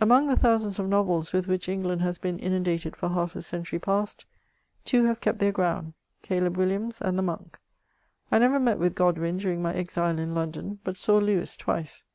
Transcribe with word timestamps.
Among 0.00 0.26
the 0.26 0.34
thousands 0.36 0.80
of 0.80 0.88
novels 0.88 1.32
with 1.32 1.46
which 1.46 1.68
England 1.68 2.02
has 2.02 2.18
been 2.18 2.40
inundated 2.40 2.96
for 2.96 3.10
half 3.10 3.36
a 3.36 3.42
century 3.42 3.78
past, 3.78 4.24
two 4.84 5.04
have 5.04 5.20
kept 5.20 5.38
their 5.38 5.52
gpx>und: 5.52 5.94
Caleb 6.20 6.56
WiUiams 6.56 7.00
and 7.00 7.16
The 7.16 7.22
Monk, 7.22 7.60
I 8.32 8.40
never 8.40 8.58
met 8.58 8.80
with 8.80 8.96
Godwin 8.96 9.36
during 9.36 9.62
my 9.62 9.72
exile 9.72 10.18
in 10.18 10.34
London, 10.34 10.80
but 10.82 10.98
saw 10.98 11.18
Lewis 11.18 11.56
twice. 11.56 12.06